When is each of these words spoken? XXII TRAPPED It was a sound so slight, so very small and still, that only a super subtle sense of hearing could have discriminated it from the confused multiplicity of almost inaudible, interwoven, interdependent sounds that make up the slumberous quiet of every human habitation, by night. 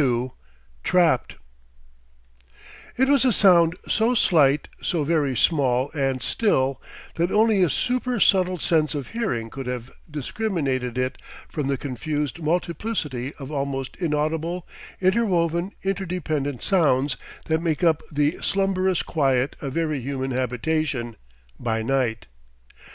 XXII 0.00 0.30
TRAPPED 0.82 1.36
It 2.96 3.10
was 3.10 3.26
a 3.26 3.34
sound 3.34 3.76
so 3.86 4.14
slight, 4.14 4.66
so 4.80 5.04
very 5.04 5.36
small 5.36 5.90
and 5.92 6.22
still, 6.22 6.80
that 7.16 7.30
only 7.30 7.62
a 7.62 7.68
super 7.68 8.18
subtle 8.18 8.56
sense 8.56 8.94
of 8.94 9.08
hearing 9.08 9.50
could 9.50 9.66
have 9.66 9.90
discriminated 10.10 10.96
it 10.96 11.20
from 11.50 11.66
the 11.66 11.76
confused 11.76 12.40
multiplicity 12.42 13.34
of 13.34 13.52
almost 13.52 13.94
inaudible, 13.96 14.66
interwoven, 15.02 15.72
interdependent 15.82 16.62
sounds 16.62 17.18
that 17.44 17.60
make 17.60 17.84
up 17.84 18.02
the 18.10 18.38
slumberous 18.40 19.02
quiet 19.02 19.54
of 19.60 19.76
every 19.76 20.00
human 20.00 20.30
habitation, 20.30 21.14
by 21.58 21.82
night. 21.82 22.24